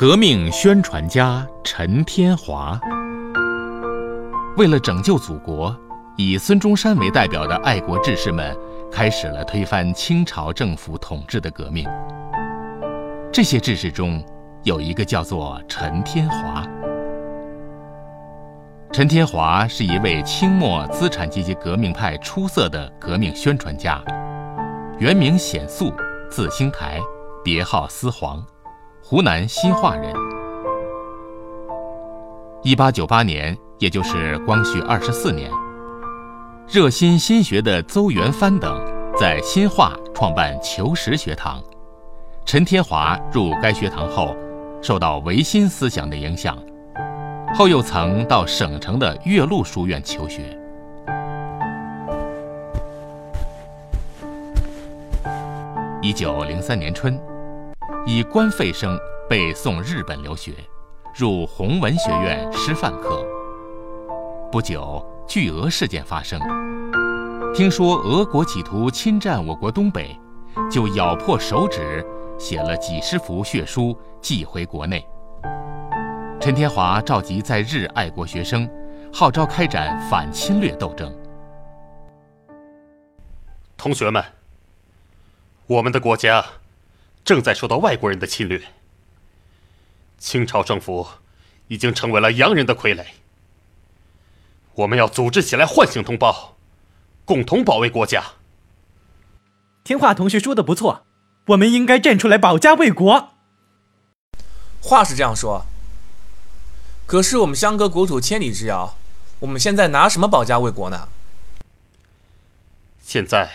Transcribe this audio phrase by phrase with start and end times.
[0.00, 2.80] 革命宣传家陈天华，
[4.56, 5.76] 为了拯救祖国，
[6.16, 8.56] 以孙中山为代表的爱国志士们
[8.90, 11.86] 开始了推翻清朝政府统治的革命。
[13.30, 14.24] 这些志士中，
[14.62, 16.66] 有一个叫做陈天华。
[18.90, 24.02] 陈天华是一位清末资产阶级革命派出色的革命宣传家，
[24.98, 25.92] 原名显素，
[26.30, 26.98] 字兴台，
[27.44, 28.42] 别号思黄。
[29.10, 30.14] 湖南新化人。
[32.62, 35.50] 一八九八年，也就是光绪二十四年，
[36.68, 38.72] 热心新学的邹元藩等
[39.18, 41.60] 在新化创办求实学堂。
[42.46, 44.36] 陈天华入该学堂后，
[44.80, 46.56] 受到维新思想的影响，
[47.52, 50.56] 后又曾到省城的岳麓书院求学。
[56.00, 57.20] 一九零三年春。
[58.06, 58.98] 以官费生
[59.28, 60.54] 被送日本留学，
[61.14, 63.22] 入弘文学院师范科。
[64.50, 66.40] 不久，巨额事件发生，
[67.54, 70.18] 听说俄国企图侵占我国东北，
[70.70, 72.04] 就咬破手指
[72.38, 75.04] 写了几十幅血书寄回国内。
[76.40, 78.68] 陈天华召集在日爱国学生，
[79.12, 81.14] 号召开展反侵略斗争。
[83.76, 84.24] 同学们，
[85.66, 86.42] 我们的国家。
[87.30, 88.60] 正在受到外国人的侵略，
[90.18, 91.06] 清朝政府
[91.68, 93.04] 已经成为了洋人的傀儡。
[94.74, 96.56] 我们要组织起来唤醒同胞，
[97.24, 98.32] 共同保卫国家。
[99.84, 101.06] 天华同学说的不错，
[101.46, 103.34] 我们应该站出来保家卫国。
[104.82, 105.66] 话是这样说，
[107.06, 108.96] 可是我们相隔国土千里之遥，
[109.38, 111.06] 我们现在拿什么保家卫国呢？
[113.00, 113.52] 现在，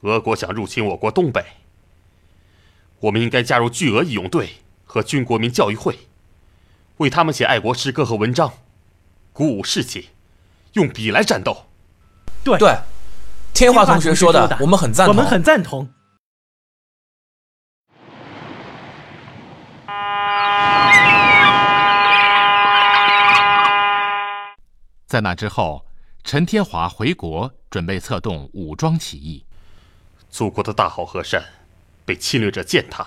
[0.00, 1.44] 俄国想入侵我国东北。
[3.04, 4.48] 我们应该加入巨额义勇队
[4.84, 5.98] 和军国民教育会，
[6.96, 8.50] 为他们写爱国诗歌和文章，
[9.30, 10.08] 鼓舞士气，
[10.72, 11.66] 用笔来战斗。
[12.42, 12.74] 对对，
[13.52, 15.14] 天华同学说的，我们很赞同。
[15.14, 15.86] 我们很赞同。
[25.06, 25.84] 在那之后，
[26.22, 29.44] 陈天华回国，准备策动武装起义。
[30.30, 31.44] 祖国的大好河山。
[32.04, 33.06] 被侵略者践踏，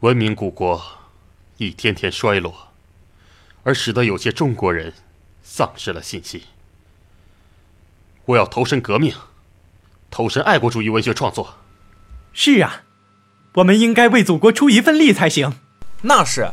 [0.00, 0.82] 文明古国
[1.56, 2.68] 一天天衰落，
[3.62, 4.92] 而使得有些中国人
[5.42, 6.42] 丧失了信心。
[8.26, 9.14] 我要投身革命，
[10.10, 11.56] 投身爱国主义文学创作。
[12.32, 12.82] 是啊，
[13.54, 15.54] 我们应该为祖国出一份力才行。
[16.02, 16.52] 那是，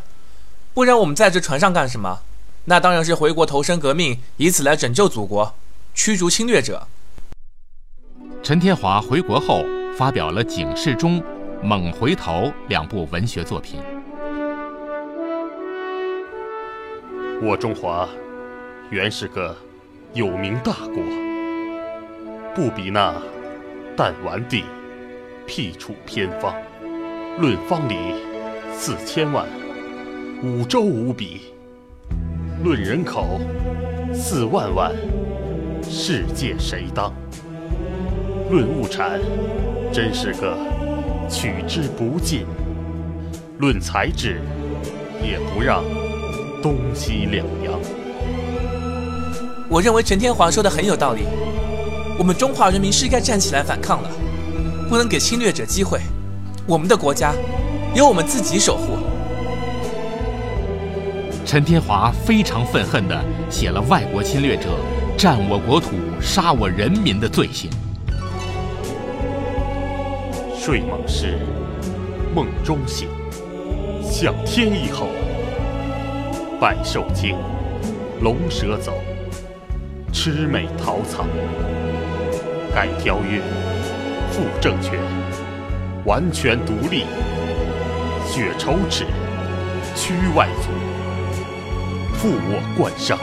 [0.73, 2.21] 不然我们在这船上干什么？
[2.65, 5.53] 那当然是回国投身革命，以此来拯救祖国，
[5.93, 6.87] 驱逐侵略者。
[8.41, 9.65] 陈天华回国后。
[9.95, 11.19] 发表了《警示钟》
[11.61, 12.31] 《猛回头》
[12.67, 13.79] 两部文学作品。
[17.43, 18.09] 我中华
[18.89, 19.55] 原是个
[20.13, 21.03] 有名大国，
[22.55, 23.13] 不比那
[23.95, 24.63] 弹丸地，
[25.45, 26.55] 僻处偏方，
[27.39, 27.95] 论方里
[28.71, 29.45] 四千万，
[30.41, 31.53] 五洲无比；
[32.63, 33.39] 论人口
[34.11, 34.91] 四万万，
[35.83, 37.13] 世界谁当？
[38.49, 39.19] 论物产。
[39.93, 40.57] 真是个
[41.29, 42.47] 取之不尽，
[43.59, 44.41] 论才智
[45.21, 45.83] 也不让
[46.63, 47.79] 东西两洋。
[49.69, 51.21] 我认为陈天华说的很有道理，
[52.17, 54.09] 我们中华人民是该站起来反抗了，
[54.89, 55.99] 不能给侵略者机会。
[56.65, 57.31] 我们的国家
[57.93, 58.97] 由我们自己守护。
[61.45, 64.69] 陈天华非常愤恨地写了外国侵略者
[65.15, 67.69] 占我国土、杀我人民的罪行。
[70.65, 71.37] 睡梦时，
[72.33, 73.09] 梦中醒，
[74.01, 75.09] 向天一吼，
[76.57, 77.35] 百兽惊，
[78.21, 78.93] 龙蛇走，
[80.13, 81.27] 魑魅逃藏。
[82.73, 83.41] 改条约，
[84.31, 84.97] 复政权，
[86.05, 87.03] 完全独立，
[88.25, 89.03] 血仇耻，
[89.97, 90.69] 驱外族，
[92.13, 93.19] 复我冠上。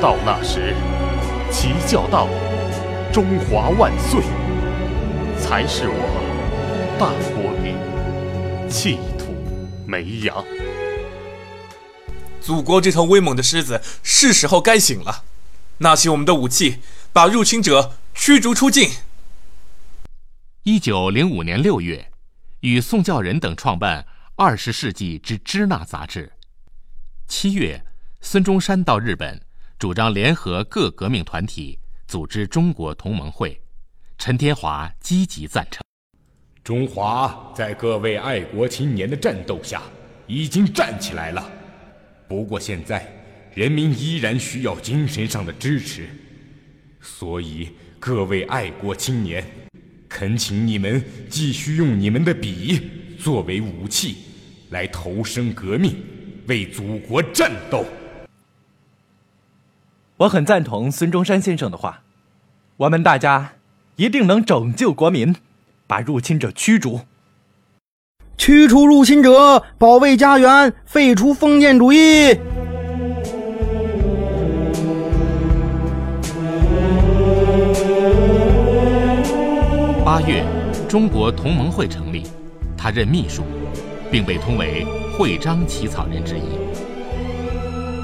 [0.00, 0.74] 到那时，
[1.52, 2.26] 齐叫道：
[3.12, 4.20] 中华万岁！
[5.42, 7.76] 才是我大国民
[8.70, 9.34] 气土
[9.84, 10.42] 没洋。
[12.40, 15.24] 祖国这头威猛的狮子是时候该醒了，
[15.78, 16.78] 拿起我们的武器，
[17.12, 18.88] 把入侵者驱逐出境。
[20.62, 22.12] 一九零五年六月，
[22.60, 24.02] 与宋教仁等创办
[24.36, 26.32] 《二十世纪之支那》杂志。
[27.26, 27.84] 七月，
[28.20, 29.42] 孙中山到日本，
[29.76, 33.60] 主张联合各革命团体，组织中国同盟会。
[34.24, 35.82] 陈天华积极赞成。
[36.62, 39.82] 中华在各位爱国青年的战斗下，
[40.28, 41.50] 已经站起来了。
[42.28, 43.04] 不过现在，
[43.52, 46.08] 人民依然需要精神上的支持，
[47.00, 49.44] 所以各位爱国青年，
[50.08, 54.18] 恳请你们继续用你们的笔作为武器，
[54.70, 56.00] 来投身革命，
[56.46, 57.84] 为祖国战斗。
[60.16, 62.04] 我很赞同孙中山先生的话，
[62.76, 63.54] 我们大家
[63.96, 65.34] 一定能拯救国民。
[65.84, 67.00] 把入侵者驱逐，
[68.38, 72.34] 驱除入侵者，保卫家园，废除封建主义。
[80.02, 80.42] 八月，
[80.88, 82.22] 中国同盟会成立，
[82.74, 83.42] 他任秘书，
[84.10, 84.86] 并被通为
[85.18, 86.42] 会章起草人之一。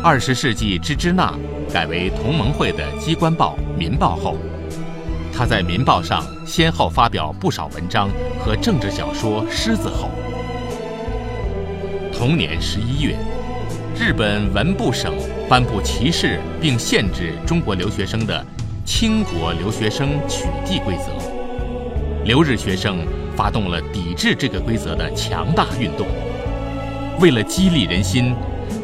[0.05, 1.35] 二十世纪之支那
[1.73, 4.37] 改为同盟会的机关报《民报》后。
[5.39, 8.11] 他在《民报》上先后发表不少文章
[8.45, 10.11] 和政治小说《狮子吼》。
[12.13, 13.15] 同年十一月，
[13.97, 15.15] 日本文部省
[15.49, 18.45] 颁布歧视并限制中国留学生的
[18.85, 21.13] 《清国留学生取缔规则》，
[22.25, 23.07] 留日学生
[23.37, 26.05] 发动了抵制这个规则的强大运动。
[27.21, 28.35] 为了激励人心，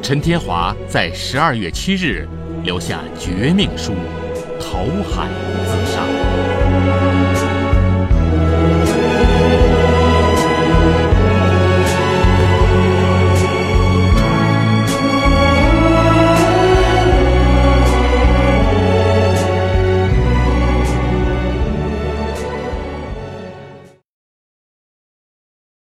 [0.01, 2.29] 陈天华在十二月七日
[2.63, 3.93] 留下绝命书，
[4.61, 5.27] 投海
[5.67, 6.24] 自杀。
[6.75, 7.14] Thank you.